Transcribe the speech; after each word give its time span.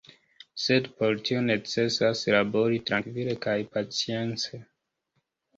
Sed 0.61 0.87
por 1.01 1.19
tio 1.27 1.43
necesas 1.49 2.23
labori, 2.37 2.81
trankvile 2.89 3.37
kaj 3.47 3.57
pacience. 3.77 4.65